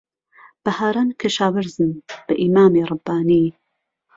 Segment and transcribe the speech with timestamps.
[0.63, 1.91] بههاران کهشاوهرزم
[2.27, 3.43] به ئیمامێ رهببانی